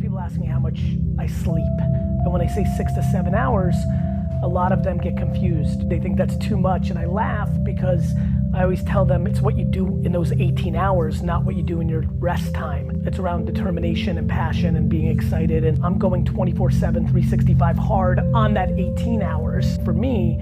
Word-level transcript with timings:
of 0.00 0.02
people 0.02 0.18
ask 0.18 0.36
me 0.38 0.46
how 0.46 0.58
much 0.58 0.80
I 1.18 1.26
sleep. 1.26 1.76
And 1.78 2.32
when 2.32 2.40
I 2.40 2.46
say 2.46 2.64
six 2.76 2.92
to 2.94 3.02
seven 3.02 3.34
hours, 3.34 3.74
a 4.42 4.48
lot 4.48 4.72
of 4.72 4.82
them 4.82 4.98
get 4.98 5.16
confused. 5.16 5.88
They 5.88 5.98
think 5.98 6.16
that's 6.16 6.36
too 6.38 6.56
much. 6.56 6.88
And 6.88 6.98
I 6.98 7.04
laugh 7.04 7.50
because 7.62 8.12
I 8.54 8.62
always 8.62 8.82
tell 8.84 9.04
them 9.04 9.26
it's 9.26 9.40
what 9.40 9.58
you 9.58 9.64
do 9.64 10.00
in 10.02 10.12
those 10.12 10.32
18 10.32 10.74
hours, 10.74 11.22
not 11.22 11.44
what 11.44 11.56
you 11.56 11.62
do 11.62 11.80
in 11.80 11.88
your 11.88 12.04
rest 12.18 12.54
time. 12.54 13.02
It's 13.06 13.18
around 13.18 13.44
determination 13.44 14.16
and 14.16 14.28
passion 14.28 14.76
and 14.76 14.88
being 14.88 15.08
excited. 15.08 15.64
And 15.64 15.84
I'm 15.84 15.98
going 15.98 16.24
24 16.24 16.70
7, 16.70 17.02
365 17.02 17.76
hard 17.76 18.20
on 18.34 18.54
that 18.54 18.70
18 18.70 19.22
hours. 19.22 19.78
For 19.84 19.92
me, 19.92 20.38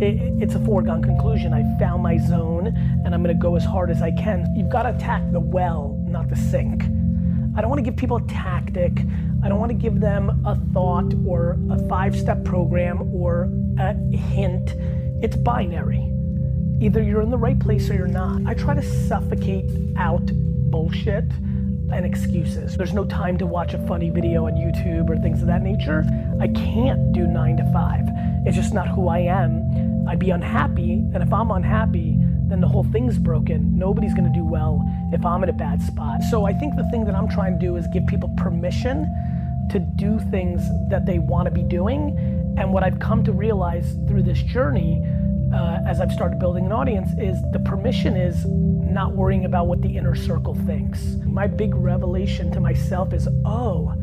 it, 0.00 0.42
it's 0.42 0.54
a 0.54 0.64
foregone 0.64 1.02
conclusion. 1.02 1.52
I 1.52 1.62
found 1.78 2.02
my 2.02 2.16
zone 2.16 2.68
and 3.04 3.14
I'm 3.14 3.22
gonna 3.22 3.34
go 3.34 3.56
as 3.56 3.64
hard 3.64 3.90
as 3.90 4.00
I 4.00 4.12
can. 4.12 4.46
You've 4.56 4.70
gotta 4.70 4.96
attack 4.96 5.22
the 5.32 5.40
well, 5.40 6.02
not 6.08 6.30
the 6.30 6.36
sink. 6.36 6.82
I 7.54 7.60
don't 7.60 7.70
wanna 7.70 7.82
give 7.82 7.96
people 7.96 8.16
a 8.16 8.22
tactic. 8.22 8.92
I 9.42 9.48
don't 9.48 9.58
wanna 9.58 9.74
give 9.74 10.00
them 10.00 10.42
a 10.46 10.56
thought 10.72 11.14
or 11.26 11.58
a 11.70 11.88
five 11.88 12.16
step 12.16 12.44
program 12.44 13.14
or 13.14 13.50
a 13.78 13.94
hint. 14.16 14.74
It's 15.22 15.36
binary. 15.36 16.08
Either 16.80 17.02
you're 17.02 17.22
in 17.22 17.30
the 17.30 17.38
right 17.38 17.58
place 17.58 17.88
or 17.90 17.94
you're 17.94 18.08
not. 18.08 18.42
I 18.46 18.54
try 18.54 18.74
to 18.74 18.82
suffocate 18.82 19.70
out 19.96 20.26
bullshit 20.70 21.24
and 21.92 22.06
excuses. 22.06 22.76
There's 22.76 22.94
no 22.94 23.04
time 23.04 23.36
to 23.38 23.46
watch 23.46 23.74
a 23.74 23.86
funny 23.86 24.10
video 24.10 24.46
on 24.46 24.54
YouTube 24.54 25.10
or 25.10 25.18
things 25.18 25.42
of 25.42 25.48
that 25.48 25.62
nature. 25.62 26.04
I 26.40 26.48
can't 26.48 27.12
do 27.12 27.26
nine 27.26 27.58
to 27.58 27.72
five. 27.72 28.04
It's 28.46 28.56
just 28.56 28.72
not 28.72 28.88
who 28.88 29.08
I 29.08 29.18
am. 29.18 30.08
I'd 30.08 30.18
be 30.18 30.30
unhappy, 30.30 30.94
and 30.94 31.22
if 31.22 31.32
I'm 31.32 31.50
unhappy, 31.50 32.18
then 32.52 32.60
the 32.60 32.68
whole 32.68 32.84
thing's 32.84 33.18
broken. 33.18 33.76
Nobody's 33.78 34.12
gonna 34.12 34.32
do 34.32 34.44
well 34.44 34.84
if 35.12 35.24
I'm 35.24 35.42
in 35.42 35.48
a 35.48 35.54
bad 35.54 35.80
spot. 35.80 36.22
So 36.30 36.44
I 36.44 36.52
think 36.52 36.76
the 36.76 36.88
thing 36.90 37.06
that 37.06 37.14
I'm 37.14 37.28
trying 37.28 37.58
to 37.58 37.58
do 37.58 37.76
is 37.76 37.86
give 37.94 38.06
people 38.06 38.28
permission 38.36 39.06
to 39.70 39.78
do 39.78 40.20
things 40.30 40.60
that 40.90 41.06
they 41.06 41.18
wanna 41.18 41.50
be 41.50 41.62
doing. 41.62 42.14
And 42.58 42.70
what 42.70 42.82
I've 42.82 42.98
come 42.98 43.24
to 43.24 43.32
realize 43.32 43.96
through 44.06 44.24
this 44.24 44.42
journey 44.42 45.02
uh, 45.54 45.78
as 45.86 46.00
I've 46.00 46.12
started 46.12 46.38
building 46.38 46.66
an 46.66 46.72
audience 46.72 47.10
is 47.18 47.40
the 47.52 47.60
permission 47.60 48.16
is 48.16 48.44
not 48.44 49.14
worrying 49.14 49.46
about 49.46 49.66
what 49.66 49.80
the 49.80 49.96
inner 49.96 50.14
circle 50.14 50.54
thinks. 50.54 51.02
My 51.24 51.46
big 51.46 51.74
revelation 51.74 52.52
to 52.52 52.60
myself 52.60 53.14
is, 53.14 53.28
oh, 53.46 53.94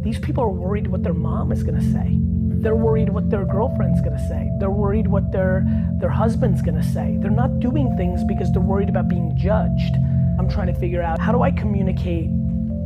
these 0.00 0.18
people 0.20 0.44
are 0.44 0.50
worried 0.50 0.86
what 0.86 1.02
their 1.02 1.14
mom 1.14 1.50
is 1.50 1.64
gonna 1.64 1.82
say. 1.82 2.18
They're 2.62 2.76
worried 2.76 3.08
what 3.08 3.30
their 3.30 3.46
girlfriend's 3.46 4.02
gonna 4.02 4.28
say. 4.28 4.50
They're 4.58 4.70
worried 4.70 5.06
what 5.06 5.32
their 5.32 5.64
their 5.98 6.10
husband's 6.10 6.60
gonna 6.60 6.82
say. 6.82 7.16
They're 7.20 7.30
not 7.30 7.58
doing 7.58 7.96
things 7.96 8.22
because 8.24 8.52
they're 8.52 8.60
worried 8.60 8.90
about 8.90 9.08
being 9.08 9.34
judged. 9.34 9.96
I'm 10.38 10.48
trying 10.48 10.66
to 10.66 10.74
figure 10.74 11.02
out 11.02 11.18
how 11.20 11.32
do 11.32 11.42
I 11.42 11.50
communicate 11.50 12.28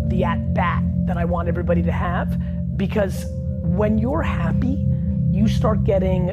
the 0.08 0.22
at 0.22 0.55
bat 0.55 0.83
that 1.06 1.16
I 1.16 1.25
want 1.25 1.48
everybody 1.48 1.83
to 1.83 1.92
have 1.92 2.39
because 2.77 3.27
when 3.62 3.98
you're 3.98 4.22
happy, 4.22 4.86
you 5.31 5.48
start 5.48 5.83
getting 5.83 6.28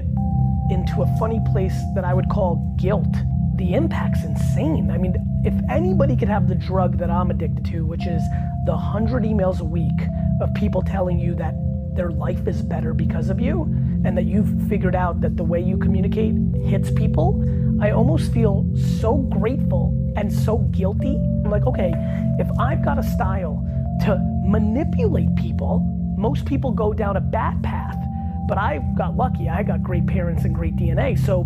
into 0.69 1.01
a 1.01 1.17
funny 1.17 1.41
place 1.51 1.75
that 1.95 2.05
I 2.05 2.13
would 2.13 2.29
call 2.29 2.75
guilt. 2.77 3.13
The 3.55 3.73
impact's 3.73 4.23
insane. 4.23 4.91
I 4.91 4.97
mean, 4.97 5.15
if 5.43 5.53
anybody 5.69 6.15
could 6.15 6.29
have 6.29 6.47
the 6.47 6.55
drug 6.55 6.97
that 6.99 7.09
I'm 7.09 7.31
addicted 7.31 7.65
to, 7.65 7.85
which 7.85 8.05
is 8.05 8.21
the 8.65 8.73
100 8.73 9.23
emails 9.23 9.59
a 9.59 9.65
week 9.65 9.99
of 10.39 10.53
people 10.53 10.83
telling 10.83 11.19
you 11.19 11.33
that 11.35 11.55
their 11.95 12.11
life 12.11 12.47
is 12.47 12.61
better 12.61 12.93
because 12.93 13.29
of 13.29 13.39
you 13.39 13.63
and 14.03 14.17
that 14.17 14.25
you've 14.25 14.69
figured 14.69 14.95
out 14.95 15.21
that 15.21 15.37
the 15.37 15.43
way 15.43 15.61
you 15.61 15.77
communicate 15.77 16.33
hits 16.63 16.91
people, 16.91 17.43
I 17.81 17.91
almost 17.91 18.33
feel 18.33 18.65
so 18.99 19.17
grateful 19.17 19.97
and 20.15 20.31
so 20.31 20.59
guilty. 20.71 21.15
I'm 21.15 21.51
like, 21.51 21.65
okay, 21.65 21.91
if 22.39 22.47
I've 22.59 22.83
got 22.83 22.97
a 22.97 23.03
style 23.03 23.65
to 24.01 24.17
manipulate 24.45 25.35
people, 25.35 25.79
most 26.17 26.45
people 26.45 26.71
go 26.71 26.93
down 26.93 27.17
a 27.17 27.21
bad 27.21 27.61
path. 27.63 27.97
But 28.47 28.57
I 28.57 28.79
got 28.97 29.15
lucky. 29.15 29.49
I 29.49 29.63
got 29.63 29.83
great 29.83 30.05
parents 30.07 30.43
and 30.43 30.53
great 30.53 30.75
DNA. 30.75 31.17
So 31.17 31.45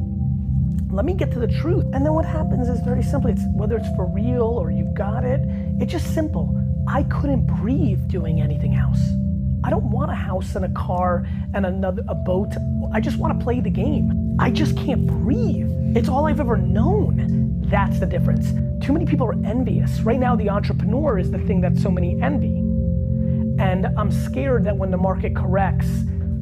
let 0.90 1.06
me 1.06 1.14
get 1.14 1.32
to 1.32 1.40
the 1.40 1.48
truth. 1.48 1.86
And 1.94 2.06
then 2.06 2.14
what 2.14 2.26
happens 2.26 2.70
is 2.70 2.80
very 2.82 3.04
simple. 3.04 3.30
It's 3.30 3.44
whether 3.54 3.78
it's 3.78 3.90
for 3.96 4.06
real 4.06 4.44
or 4.44 4.72
you've 4.72 4.94
got 4.94 5.24
it, 5.24 5.42
it's 5.80 5.92
just 5.92 6.14
simple. 6.14 6.62
I 6.88 7.04
couldn't 7.04 7.48
breathe 7.48 8.08
doing 8.08 8.42
anything 8.42 8.76
else. 8.76 9.00
I 9.66 9.72
don't 9.72 9.90
want 9.90 10.12
a 10.12 10.16
house 10.16 10.56
and 10.56 10.64
a 10.64 10.70
car 10.70 11.26
and 11.56 11.66
another 11.66 12.04
a 12.08 12.14
boat. 12.14 12.54
I 12.94 13.00
just 13.00 13.18
want 13.18 13.40
to 13.40 13.44
play 13.44 13.62
the 13.62 13.72
game. 13.72 14.38
I 14.40 14.52
just 14.52 14.78
can't 14.78 15.08
breathe. 15.08 15.98
It's 15.98 16.08
all 16.08 16.28
I've 16.28 16.40
ever 16.40 16.56
known. 16.56 17.64
That's 17.64 18.00
the 18.00 18.06
difference. 18.06 18.52
Too 18.86 18.94
many 18.94 19.08
people 19.08 19.26
are 19.26 19.34
envious. 19.44 20.02
Right 20.02 20.20
now 20.20 20.36
the 20.36 20.52
entrepreneur 20.52 21.18
is 21.18 21.32
the 21.32 21.40
thing 21.40 21.62
that 21.62 21.80
so 21.80 21.90
many 21.90 22.22
envy. 22.22 22.58
And 23.60 23.88
I'm 23.98 24.12
scared 24.12 24.66
that 24.66 24.78
when 24.78 24.92
the 24.92 24.98
market 24.98 25.36
corrects, 25.36 25.88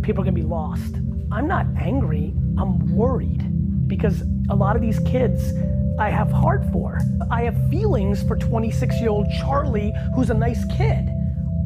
people 0.02 0.22
are 0.22 0.26
gonna 0.26 0.34
be 0.34 0.42
lost. 0.42 0.96
I'm 1.32 1.48
not 1.48 1.66
angry, 1.80 2.34
I'm 2.58 2.94
worried 2.94 3.88
because 3.88 4.22
a 4.50 4.56
lot 4.56 4.76
of 4.76 4.82
these 4.82 5.00
kids 5.00 5.54
I 5.98 6.10
have 6.10 6.30
heart 6.30 6.66
for. 6.74 7.00
I 7.32 7.44
have 7.44 7.70
feelings 7.70 8.22
for 8.22 8.36
26 8.36 9.00
year 9.00 9.12
old 9.12 9.28
Charlie 9.40 9.94
who's 10.14 10.30
a 10.30 10.34
nice 10.34 10.66
kid. 10.76 11.10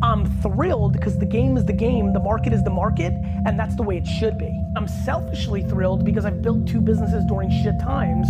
I'm 0.01 0.25
thrilled 0.41 0.93
because 0.93 1.17
the 1.17 1.25
game 1.25 1.57
is 1.57 1.65
the 1.65 1.73
game, 1.73 2.13
the 2.13 2.19
market 2.19 2.53
is 2.53 2.63
the 2.63 2.69
market, 2.69 3.13
and 3.45 3.59
that's 3.59 3.75
the 3.75 3.83
way 3.83 3.97
it 3.97 4.05
should 4.05 4.37
be. 4.37 4.63
I'm 4.75 4.87
selfishly 4.87 5.63
thrilled 5.63 6.05
because 6.05 6.23
I've 6.23 6.41
built 6.43 6.67
two 6.67 6.81
businesses 6.81 7.25
during 7.25 7.49
shit 7.49 7.79
times, 7.79 8.27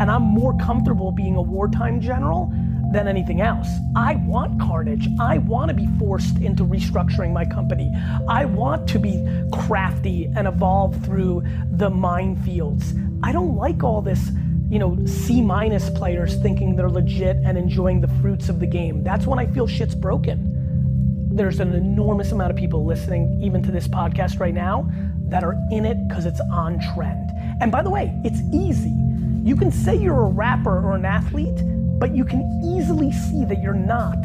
and 0.00 0.10
I'm 0.10 0.22
more 0.22 0.56
comfortable 0.56 1.12
being 1.12 1.36
a 1.36 1.42
wartime 1.42 2.00
general 2.00 2.50
than 2.92 3.08
anything 3.08 3.42
else. 3.42 3.68
I 3.94 4.14
want 4.16 4.58
carnage. 4.60 5.08
I 5.20 5.38
want 5.38 5.68
to 5.68 5.74
be 5.74 5.86
forced 5.98 6.38
into 6.38 6.64
restructuring 6.64 7.32
my 7.32 7.44
company. 7.44 7.92
I 8.26 8.46
want 8.46 8.88
to 8.88 8.98
be 8.98 9.26
crafty 9.52 10.30
and 10.34 10.46
evolve 10.46 11.04
through 11.04 11.42
the 11.72 11.90
minefields. 11.90 12.98
I 13.22 13.32
don't 13.32 13.56
like 13.56 13.82
all 13.82 14.00
this, 14.00 14.30
you 14.70 14.78
know, 14.78 14.98
C 15.04 15.42
minus 15.42 15.90
players 15.90 16.36
thinking 16.36 16.74
they're 16.74 16.90
legit 16.90 17.36
and 17.44 17.58
enjoying 17.58 18.00
the 18.00 18.08
fruits 18.20 18.48
of 18.48 18.60
the 18.60 18.66
game. 18.66 19.02
That's 19.02 19.26
when 19.26 19.38
I 19.38 19.46
feel 19.46 19.66
shit's 19.66 19.94
broken. 19.94 20.51
There's 21.32 21.60
an 21.60 21.74
enormous 21.74 22.32
amount 22.32 22.50
of 22.50 22.56
people 22.56 22.84
listening, 22.84 23.40
even 23.42 23.62
to 23.62 23.72
this 23.72 23.88
podcast 23.88 24.38
right 24.38 24.54
now, 24.54 24.90
that 25.28 25.42
are 25.42 25.56
in 25.70 25.84
it 25.84 25.96
because 26.08 26.26
it's 26.26 26.40
on 26.52 26.80
trend. 26.94 27.30
And 27.60 27.72
by 27.72 27.82
the 27.82 27.90
way, 27.90 28.14
it's 28.24 28.40
easy. 28.52 28.94
You 29.42 29.56
can 29.56 29.72
say 29.72 29.96
you're 29.96 30.24
a 30.24 30.30
rapper 30.30 30.84
or 30.84 30.94
an 30.94 31.04
athlete 31.04 31.58
but 32.02 32.16
you 32.16 32.24
can 32.24 32.42
easily 32.64 33.12
see 33.12 33.44
that 33.44 33.62
you're 33.62 33.72
not 33.72 34.20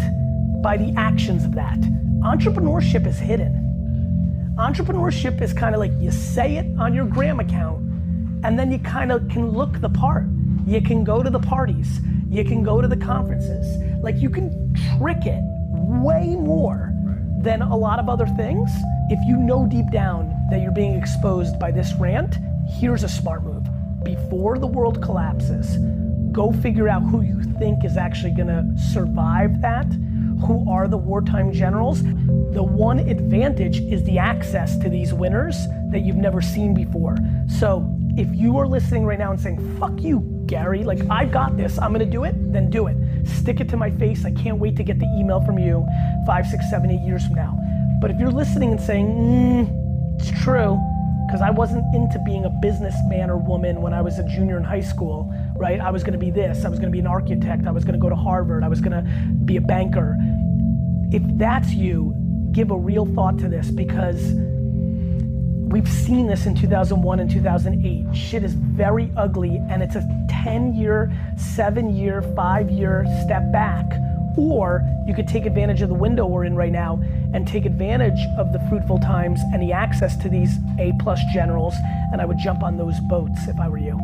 by 0.64 0.78
the 0.78 0.92
actions 0.98 1.44
of 1.44 1.54
that. 1.54 1.80
Entrepreneurship 2.22 3.06
is 3.06 3.20
hidden. 3.20 4.56
Entrepreneurship 4.58 5.40
is 5.44 5.54
kind 5.54 5.76
of 5.76 5.80
like 5.80 5.92
you 6.00 6.10
say 6.10 6.56
it 6.56 6.66
on 6.80 6.92
your 6.92 7.06
gram 7.06 7.40
account 7.40 7.78
and 8.44 8.58
then 8.58 8.72
you 8.72 8.80
kind 8.80 9.12
of 9.12 9.30
can 9.30 9.52
look 9.52 9.80
the 9.80 9.90
part. 9.90 10.26
You 10.66 10.82
can 10.82 11.04
go 11.04 11.22
to 11.22 11.30
the 11.30 11.38
parties, 11.38 12.00
you 12.32 12.44
can 12.44 12.64
go 12.64 12.82
to 12.82 12.88
the 12.88 12.98
conferences. 12.98 13.80
Like 14.02 14.16
you 14.16 14.32
can 14.32 14.74
trick 14.98 15.28
it 15.28 15.44
way 15.72 16.36
more 16.36 16.92
than 17.48 17.62
a 17.62 17.78
lot 17.78 17.98
of 17.98 18.10
other 18.10 18.28
things. 18.28 18.70
If 19.10 19.26
you 19.26 19.38
know 19.38 19.66
deep 19.66 19.90
down 19.90 20.36
that 20.50 20.60
you're 20.60 20.74
being 20.74 20.96
exposed 20.96 21.58
by 21.58 21.72
this 21.72 21.94
rant, 21.94 22.36
here's 22.68 23.04
a 23.04 23.08
smart 23.08 23.44
move. 23.46 23.64
Before 24.04 24.60
the 24.60 24.68
world 24.68 25.02
collapses, 25.02 25.78
go 26.34 26.52
figure 26.52 26.90
out 26.90 27.04
who 27.04 27.22
you 27.22 27.42
think 27.58 27.86
is 27.86 27.96
actually 27.96 28.34
gonna 28.34 28.66
survive 28.78 29.62
that. 29.62 29.86
Who 30.46 30.70
are 30.70 30.90
the 30.90 30.98
wartime 30.98 31.54
generals? 31.54 32.04
The 32.04 32.62
one 32.62 33.00
advantage 33.00 33.80
is 33.80 34.04
the 34.04 34.18
access 34.18 34.78
to 34.80 34.90
these 34.90 35.14
winners 35.14 35.56
that 35.92 36.02
you've 36.02 36.18
never 36.18 36.42
seen 36.42 36.74
before. 36.74 37.16
So 37.48 37.90
if 38.18 38.28
you 38.36 38.58
are 38.58 38.68
listening 38.68 39.06
right 39.06 39.18
now 39.18 39.32
and 39.32 39.40
saying, 39.40 39.78
fuck 39.80 40.02
you, 40.02 40.44
Gary, 40.48 40.84
like 40.84 41.00
I've 41.10 41.32
got 41.32 41.56
this, 41.56 41.80
I'm 41.80 41.94
gonna 41.94 42.06
do 42.06 42.26
it, 42.26 42.36
then 42.52 42.70
do 42.70 42.88
it. 42.88 42.98
Stick 43.28 43.60
it 43.60 43.70
to 43.70 43.78
my 43.78 43.92
face. 43.92 44.26
I 44.26 44.32
can't 44.32 44.60
wait 44.60 44.76
to 44.78 44.84
get 44.84 45.00
the 45.00 45.06
email 45.18 45.42
from 45.42 45.60
you 45.60 45.86
five, 46.26 46.46
six, 46.48 46.70
seven, 46.70 46.90
eight 46.92 47.02
years 47.02 47.26
from 47.26 47.36
now. 47.36 47.58
But 48.02 48.12
if 48.12 48.20
you're 48.20 48.32
listening 48.32 48.72
and 48.72 48.82
saying, 48.82 49.08
mm, 49.08 50.20
it's 50.20 50.32
true, 50.44 50.80
because 51.28 51.42
I 51.42 51.50
wasn't 51.50 51.84
into 51.94 52.20
being 52.20 52.46
a 52.46 52.50
businessman 52.50 53.30
or 53.30 53.38
woman 53.38 53.82
when 53.82 53.94
I 53.94 54.02
was 54.02 54.18
a 54.18 54.24
junior 54.24 54.58
in 54.58 54.64
high 54.64 54.82
school, 54.82 55.34
right? 55.58 55.80
I 55.80 55.92
was 55.92 56.04
gonna 56.04 56.18
be 56.18 56.32
this, 56.32 56.64
I 56.64 56.70
was 56.70 56.80
gonna 56.80 56.92
be 56.92 57.00
an 57.00 57.08
architect, 57.08 57.68
I 57.68 57.72
was 57.72 57.84
gonna 57.84 57.98
go 57.98 58.10
to 58.10 58.16
Harvard, 58.16 58.64
I 58.64 58.70
was 58.70 58.80
gonna 58.80 59.02
be 59.44 59.58
a 59.58 59.62
banker. 59.62 60.18
If 61.12 61.24
that's 61.38 61.72
you, 61.72 62.16
give 62.52 62.72
a 62.72 62.78
real 62.78 63.06
thought 63.06 63.38
to 63.40 63.50
this 63.50 63.70
because 63.72 64.34
we've 65.68 65.88
seen 65.88 66.28
this 66.28 66.46
in 66.46 66.56
2001 66.56 67.20
and 67.20 67.30
2008. 67.30 68.16
Shit 68.16 68.44
is 68.44 68.54
very 68.54 69.12
ugly 69.18 69.58
and 69.70 69.84
it's 69.84 69.96
a 69.96 70.26
10 70.30 70.74
year, 70.76 71.12
seven 71.38 71.96
year, 71.96 72.22
five 72.36 72.70
year 72.70 73.06
step 73.26 73.52
back 73.52 73.86
or 74.38 74.88
you 75.08 75.14
could 75.14 75.28
take 75.28 75.46
advantage 75.46 75.82
of 75.82 75.90
the 75.90 75.96
window 75.96 76.26
we're 76.26 76.46
in 76.46 76.56
right 76.56 76.72
now 76.72 77.02
and 77.34 77.48
take 77.48 77.66
advantage 77.66 78.20
of 78.38 78.54
the 78.54 78.60
fruitful 78.70 79.00
times 79.00 79.42
and 79.52 79.62
the 79.62 79.74
access 79.74 80.16
to 80.18 80.30
these 80.30 80.58
A 80.80 80.94
plus 81.00 81.20
generals, 81.34 81.74
and 82.12 82.22
I 82.22 82.26
would 82.26 82.38
jump 82.38 82.62
on 82.62 82.78
those 82.78 83.00
boats 83.02 83.48
if 83.48 83.60
I 83.60 83.68
were 83.68 83.80
you. 83.80 84.00